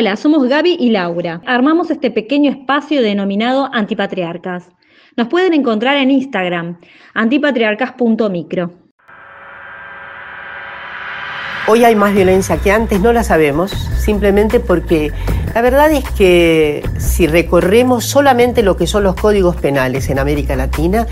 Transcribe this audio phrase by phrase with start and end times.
[0.00, 1.42] Hola, somos Gaby y Laura.
[1.44, 4.70] Armamos este pequeño espacio denominado Antipatriarcas.
[5.14, 6.78] Nos pueden encontrar en Instagram,
[7.12, 8.70] antipatriarcas.micro.
[11.68, 15.12] Hoy hay más violencia que antes, no la sabemos, simplemente porque
[15.54, 20.56] la verdad es que si recorremos solamente lo que son los códigos penales en América
[20.56, 21.06] Latina,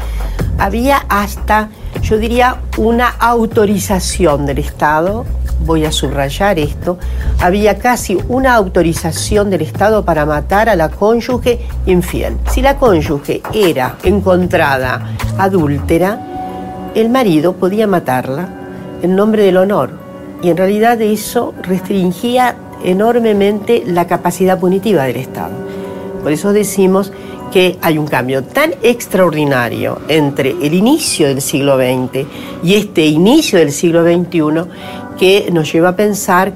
[0.58, 1.68] había hasta,
[2.00, 5.26] yo diría, una autorización del Estado,
[5.64, 6.98] voy a subrayar esto,
[7.40, 12.36] había casi una autorización del Estado para matar a la cónyuge infiel.
[12.50, 18.48] Si la cónyuge era encontrada adúltera, el marido podía matarla
[19.02, 19.90] en nombre del honor
[20.42, 25.54] y en realidad eso restringía enormemente la capacidad punitiva del Estado.
[26.22, 27.12] Por eso decimos
[27.50, 32.26] que hay un cambio tan extraordinario entre el inicio del siglo XX
[32.62, 34.68] y este inicio del siglo XXI
[35.18, 36.52] que nos lleva a pensar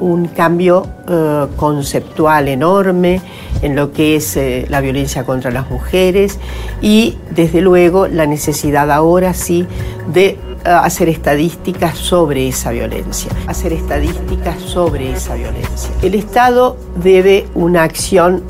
[0.00, 3.20] un cambio eh, conceptual enorme
[3.62, 6.38] en lo que es eh, la violencia contra las mujeres
[6.80, 9.66] y desde luego la necesidad ahora sí
[10.12, 15.90] de hacer estadísticas sobre esa violencia, hacer estadísticas sobre esa violencia.
[16.02, 18.42] El Estado debe una acción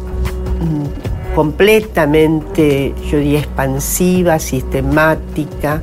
[0.61, 5.83] mm, completamente, yo diría, expansiva, sistemática,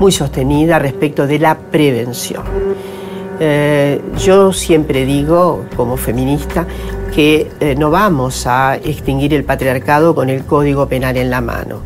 [0.00, 2.44] muy sostenida respecto de la prevención.
[3.38, 6.66] Eh, yo siempre digo, como feminista,
[7.14, 11.80] que eh, no vamos a extinguir el patriarcado con el Código Penal en la mano.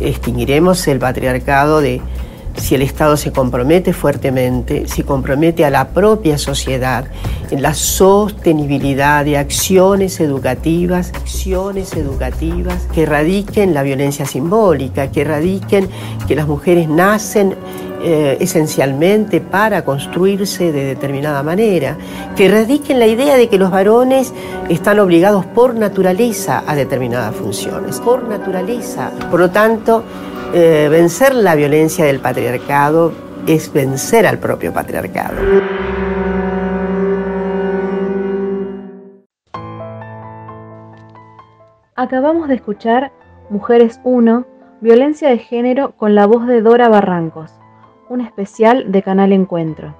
[0.00, 2.00] Extinguiremos el patriarcado de
[2.56, 7.04] si el Estado se compromete fuertemente, si compromete a la propia sociedad
[7.50, 15.88] en la sostenibilidad de acciones educativas, acciones educativas que erradiquen la violencia simbólica, que erradiquen
[16.26, 17.54] que las mujeres nacen
[18.02, 21.96] eh, esencialmente para construirse de determinada manera,
[22.36, 24.32] que erradiquen la idea de que los varones
[24.68, 29.10] están obligados por naturaleza a determinadas funciones, por naturaleza.
[29.30, 30.04] Por lo tanto,
[30.54, 33.12] eh, vencer la violencia del patriarcado
[33.46, 35.36] es vencer al propio patriarcado.
[41.98, 43.10] Acabamos de escuchar
[43.48, 44.44] Mujeres 1,
[44.82, 47.50] Violencia de Género con la voz de Dora Barrancos,
[48.08, 49.94] un especial de Canal Encuentro.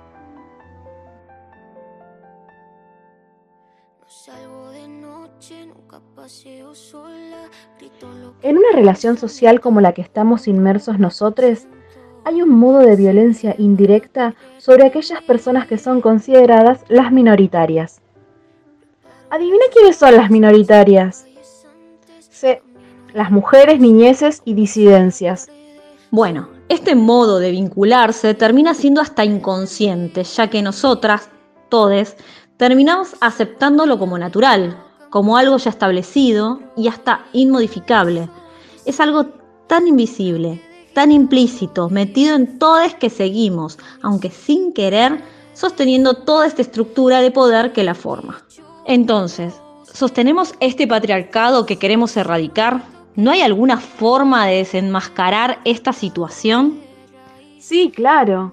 [8.43, 11.67] En una relación social como la que estamos inmersos nosotros,
[12.25, 18.00] hay un modo de violencia indirecta sobre aquellas personas que son consideradas las minoritarias.
[19.31, 21.27] Adivina quiénes son las minoritarias.
[22.19, 22.59] Sí,
[23.15, 25.49] las mujeres, niñeces y disidencias.
[26.11, 31.28] Bueno, este modo de vincularse termina siendo hasta inconsciente, ya que nosotras,
[31.69, 32.16] todes,
[32.56, 34.76] terminamos aceptándolo como natural,
[35.10, 38.28] como algo ya establecido y hasta inmodificable.
[38.84, 39.26] Es algo
[39.69, 40.60] tan invisible,
[40.93, 45.22] tan implícito, metido en todos que seguimos, aunque sin querer,
[45.55, 48.43] sosteniendo toda esta estructura de poder que la forma.
[48.84, 49.55] Entonces,
[49.93, 52.95] ¿sostenemos este patriarcado que queremos erradicar?
[53.16, 56.78] ¿No hay alguna forma de desenmascarar esta situación?
[57.59, 58.53] Sí, claro.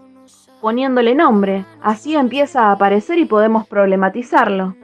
[0.62, 4.78] Poniéndole nombre, así empieza a aparecer y podemos problematizarlo.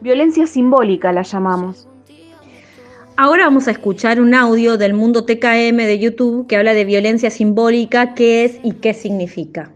[0.00, 1.86] Violencia simbólica la llamamos.
[3.18, 7.28] Ahora vamos a escuchar un audio del Mundo TKM de YouTube que habla de violencia
[7.28, 9.70] simbólica, qué es y qué significa.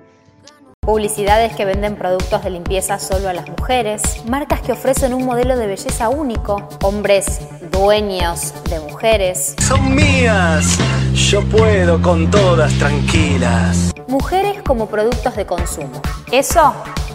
[0.87, 5.57] Publicidades que venden productos de limpieza solo a las mujeres, marcas que ofrecen un modelo
[5.57, 7.41] de belleza único, hombres
[7.73, 9.57] dueños de mujeres.
[9.67, 10.79] Son mías,
[11.13, 13.93] yo puedo con todas tranquilas.
[14.07, 16.01] Mujeres como productos de consumo.
[16.31, 16.73] Eso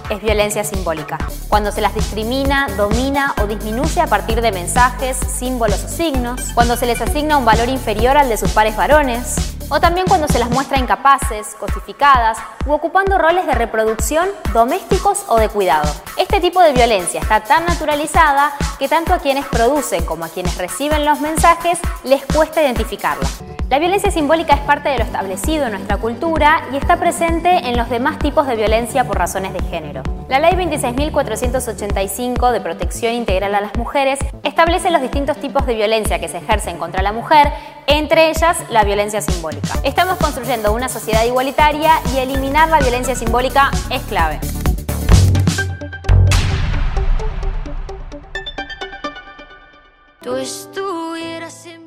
[0.10, 1.18] es violencia simbólica,
[1.48, 6.76] cuando se las discrimina, domina o disminuye a partir de mensajes, símbolos o signos, cuando
[6.76, 9.38] se les asigna un valor inferior al de sus pares varones,
[9.72, 15.38] o también cuando se las muestra incapaces, cosificadas u ocupando roles de reproducción, domésticos o
[15.38, 15.90] de cuidado.
[16.18, 20.58] Este tipo de violencia está tan naturalizada que tanto a quienes producen como a quienes
[20.58, 23.28] reciben los mensajes les cuesta identificarla.
[23.72, 27.78] La violencia simbólica es parte de lo establecido en nuestra cultura y está presente en
[27.78, 30.04] los demás tipos de violencia por razones de género.
[30.28, 36.20] La Ley 26.485 de Protección Integral a las Mujeres establece los distintos tipos de violencia
[36.20, 37.48] que se ejercen contra la mujer,
[37.88, 39.76] entre ellas la violencia simbólica.
[39.86, 44.42] Estamos construyendo una sociedad igualitaria y eliminar la violencia simbólica es clave.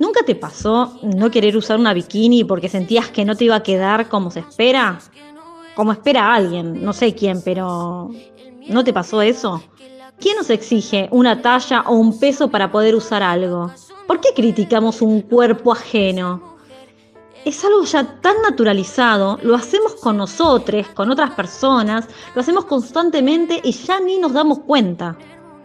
[0.01, 3.63] ¿Nunca te pasó no querer usar una bikini porque sentías que no te iba a
[3.63, 4.99] quedar como se espera?
[5.77, 8.11] Como espera alguien, no sé quién, pero
[8.69, 9.63] ¿no te pasó eso?
[10.19, 13.71] ¿Quién nos exige una talla o un peso para poder usar algo?
[14.07, 16.57] ¿Por qué criticamos un cuerpo ajeno?
[17.45, 23.61] Es algo ya tan naturalizado, lo hacemos con nosotros, con otras personas, lo hacemos constantemente
[23.63, 25.17] y ya ni nos damos cuenta.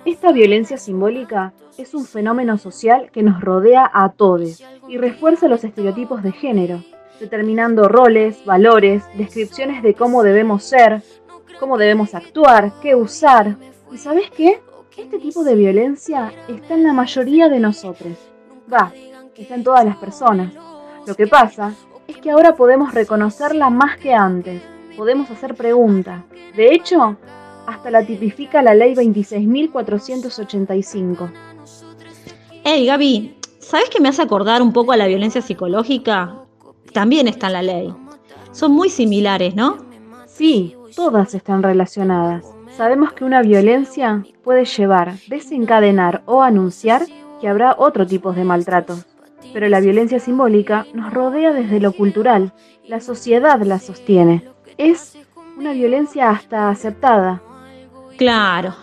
[0.05, 5.63] Esta violencia simbólica es un fenómeno social que nos rodea a todos y refuerza los
[5.63, 6.83] estereotipos de género,
[7.19, 11.03] determinando roles, valores, descripciones de cómo debemos ser,
[11.59, 13.57] cómo debemos actuar, qué usar.
[13.91, 14.61] ¿Y sabes qué?
[14.97, 18.17] Este tipo de violencia está en la mayoría de nosotros.
[18.71, 18.93] Va,
[19.35, 20.53] está en todas las personas.
[21.05, 21.73] Lo que pasa
[22.07, 24.61] es que ahora podemos reconocerla más que antes.
[24.95, 26.23] Podemos hacer preguntas.
[26.55, 27.17] De hecho,
[27.69, 31.31] hasta la tipifica la ley 26.485.
[32.63, 36.35] Hey Gaby, ¿sabes que me hace acordar un poco a la violencia psicológica?
[36.93, 37.93] También está en la ley.
[38.51, 39.77] Son muy similares, ¿no?
[40.25, 42.43] Sí, todas están relacionadas.
[42.75, 47.05] Sabemos que una violencia puede llevar, desencadenar o anunciar
[47.39, 49.05] que habrá otro tipo de maltratos.
[49.53, 52.51] Pero la violencia simbólica nos rodea desde lo cultural.
[52.87, 54.43] La sociedad la sostiene.
[54.77, 55.17] Es
[55.57, 57.43] una violencia hasta aceptada.
[58.19, 58.75] Claro,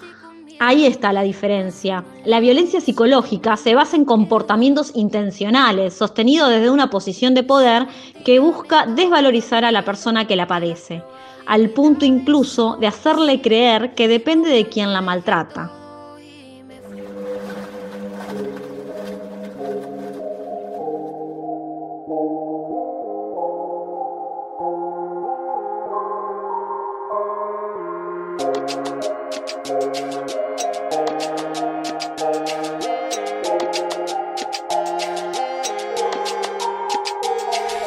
[0.58, 2.02] Ahí está la diferencia.
[2.24, 7.86] La violencia psicológica se basa en comportamientos intencionales, sostenidos desde una posición de poder
[8.24, 11.02] que busca desvalorizar a la persona que la padece,
[11.46, 15.70] al punto incluso de hacerle creer que depende de quien la maltrata.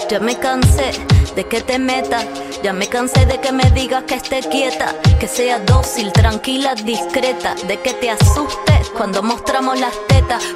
[0.10, 0.92] Ya me cansé
[1.36, 2.26] de que te metas.
[2.64, 7.54] Ya me cansé de que me digas que esté quieta, que sea dócil, tranquila, discreta,
[7.68, 9.94] de que te asustes cuando mostramos las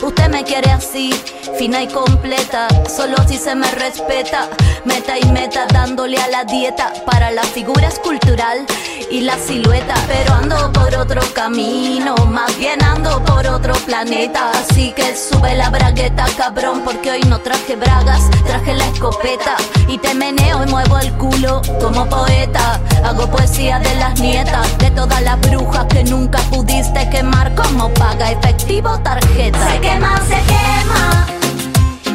[0.01, 1.13] Usted me quiere así,
[1.57, 4.49] fina y completa, solo si se me respeta.
[4.85, 8.65] Meta y meta dándole a la dieta para la figura escultural
[9.09, 9.95] y la silueta.
[10.07, 14.51] Pero ando por otro camino, más bien ando por otro planeta.
[14.51, 19.55] Así que sube la bragueta, cabrón, porque hoy no traje bragas, traje la escopeta
[19.87, 22.72] y te meneo y muevo el culo como poeta.
[23.13, 28.99] Poesía de las nietas, de todas las brujas que nunca pudiste quemar como paga efectivo
[28.99, 29.71] tarjeta.
[29.71, 31.25] Se quema, se quema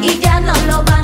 [0.01, 0.98] y ya no lo van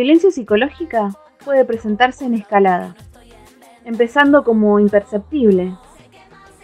[0.00, 1.14] violencia psicológica
[1.44, 2.96] puede presentarse en escalada,
[3.84, 5.76] empezando como imperceptible.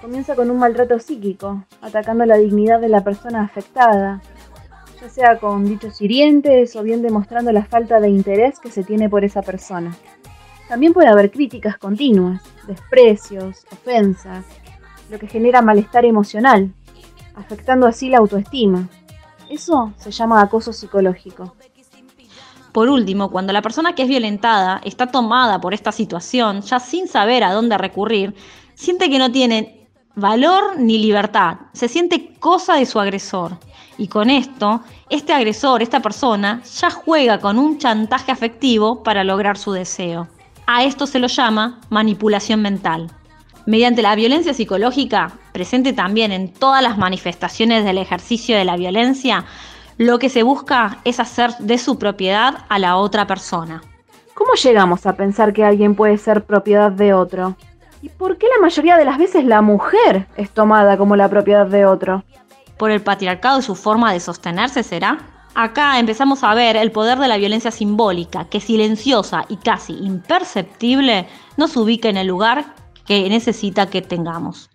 [0.01, 4.23] Comienza con un maltrato psíquico, atacando la dignidad de la persona afectada,
[5.03, 9.11] ya sea con dichos hirientes o bien demostrando la falta de interés que se tiene
[9.11, 9.95] por esa persona.
[10.67, 14.47] También puede haber críticas continuas, desprecios, ofensas,
[15.11, 16.73] lo que genera malestar emocional,
[17.35, 18.89] afectando así la autoestima.
[19.51, 21.55] Eso se llama acoso psicológico.
[22.77, 27.09] Por último, cuando la persona que es violentada está tomada por esta situación, ya sin
[27.09, 28.35] saber a dónde recurrir,
[28.75, 33.57] siente que no tiene valor ni libertad, se siente cosa de su agresor.
[33.97, 39.57] Y con esto, este agresor, esta persona, ya juega con un chantaje afectivo para lograr
[39.57, 40.29] su deseo.
[40.67, 43.11] A esto se lo llama manipulación mental.
[43.65, 49.47] Mediante la violencia psicológica, presente también en todas las manifestaciones del ejercicio de la violencia,
[49.99, 53.83] lo que se busca es hacer de su propiedad a la otra persona.
[54.35, 57.57] ¿Cómo llegamos a pensar que alguien puede ser propiedad de otro?
[58.03, 61.67] ¿Y por qué la mayoría de las veces la mujer es tomada como la propiedad
[61.67, 62.25] de otro?
[62.77, 65.19] ¿Por el patriarcado y su forma de sostenerse será?
[65.55, 71.27] Acá empezamos a ver el poder de la violencia simbólica, que silenciosa y casi imperceptible
[71.57, 72.67] nos ubica en el lugar
[73.07, 74.69] que necesita que tengamos.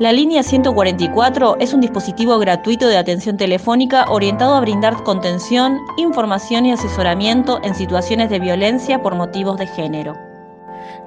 [0.00, 6.66] La línea 144 es un dispositivo gratuito de atención telefónica orientado a brindar contención, información
[6.66, 10.14] y asesoramiento en situaciones de violencia por motivos de género.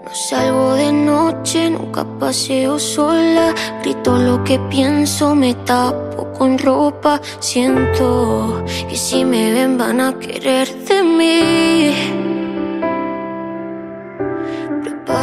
[0.05, 3.53] No salgo de noche, nunca paseo sola.
[3.81, 7.19] Grito lo que pienso, me tapo con ropa.
[7.39, 12.16] Siento que si me ven van a querer de mí.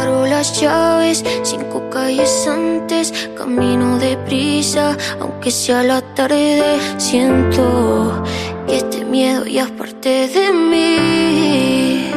[0.03, 3.29] Las llaves, cinco calles antes.
[3.37, 6.77] Camino deprisa, aunque sea la tarde.
[6.97, 8.23] Siento
[8.67, 12.11] que este miedo ya es parte de mí.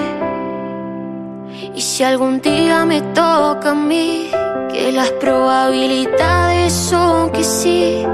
[1.74, 4.30] Y si algún día me toca a mí,
[4.72, 8.04] que las probabilidades son que sí.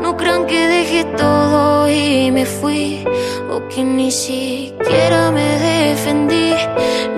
[0.00, 1.41] No crean que dejé todo
[1.92, 3.04] y me fui,
[3.50, 6.52] o que ni siquiera me defendí.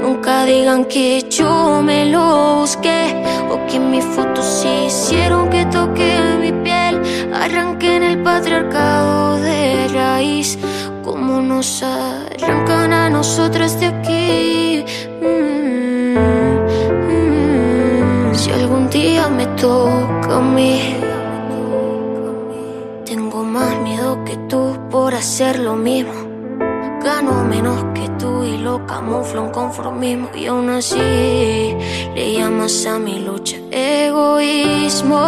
[0.03, 3.15] Nunca digan que yo me lo busqué,
[3.51, 7.01] o que mis fotos hicieron que toque mi piel.
[7.33, 10.59] Arranquen el patriarcado de raíz,
[11.03, 14.85] como nos arrancan a nosotras de aquí.
[15.21, 16.19] Mm,
[17.11, 18.35] mm.
[18.35, 21.04] Si algún día me toca a mí,
[24.49, 26.13] tú por hacer lo mismo.
[27.03, 30.31] Gano menos que tú y lo camuflo en conformismo.
[30.35, 30.97] Y aún así
[32.15, 35.21] le llamas a mi lucha egoísmo.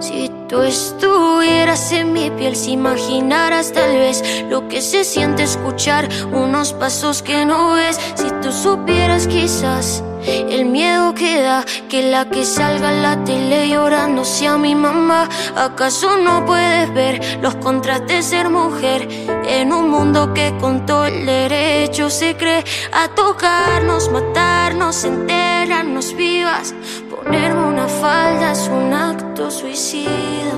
[0.00, 6.08] Si tú estuvieras en mi piel, si imaginaras tal vez lo que se siente escuchar
[6.32, 7.98] unos pasos que no ves.
[8.14, 13.68] Si tú supieras quizás el miedo que da que la que salga en la tele
[13.68, 15.28] llorando sea mi mamá.
[15.56, 19.08] ¿Acaso no puedes ver los contras de ser mujer
[19.46, 26.74] en un mundo que con todo el derecho se cree a tocarnos, matarnos, enterrarnos vivas?
[27.10, 30.54] Ponerme una falda es un acto suicida.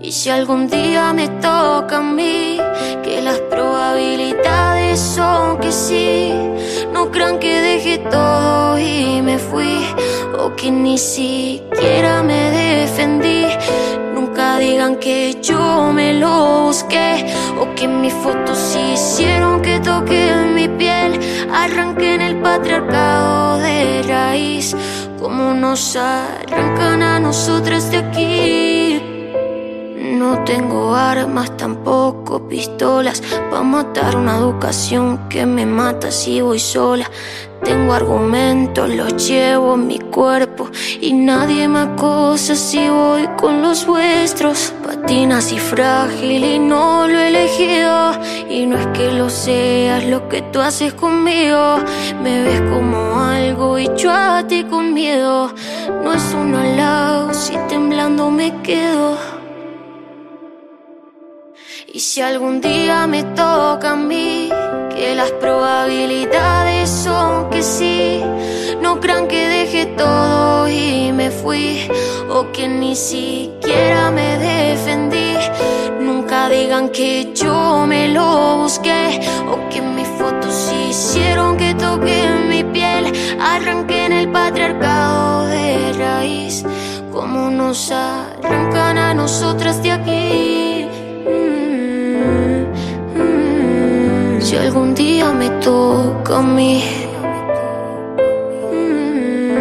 [0.00, 2.58] Y si algún día me toca a mí,
[3.02, 6.25] que las probabilidades son que sí.
[7.12, 9.84] Que dejé todo y me fui,
[10.38, 13.46] o que ni siquiera me defendí.
[14.14, 17.26] Nunca digan que yo me lo busqué,
[17.60, 21.20] o que mis fotos hicieron que toque mi piel.
[21.52, 24.74] Arranquen el patriarcado de raíz,
[25.20, 28.85] como nos arrancan a nosotras de aquí.
[30.16, 33.22] No tengo armas, tampoco pistolas.
[33.50, 37.10] Pa' matar una educación que me mata si voy sola.
[37.62, 40.70] Tengo argumentos, los llevo en mi cuerpo.
[41.02, 44.72] Y nadie me acosa si voy con los vuestros.
[44.82, 48.12] Patinas y frágil y no lo he elegido.
[48.48, 51.76] Y no es que lo seas lo que tú haces conmigo.
[52.22, 55.52] Me ves como algo y yo a ti con miedo.
[56.02, 59.35] No es un halago si temblando me quedo
[61.96, 64.50] y si algún día me toca a mí,
[64.94, 68.22] que las probabilidades son que sí.
[68.82, 71.88] No crean que dejé todo y me fui,
[72.28, 75.38] o que ni siquiera me defendí.
[75.98, 79.18] Nunca digan que yo me lo busqué,
[79.50, 83.10] o que mis fotos hicieron que toque mi piel.
[83.40, 86.62] Arranquen el patriarcado de raíz,
[87.10, 90.65] como nos arrancan a nosotras de aquí.
[94.46, 96.80] Si algún día me toca a mí.
[98.70, 99.58] Mm,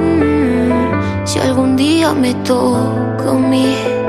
[0.00, 4.01] mm, Si algún día me toca a mí.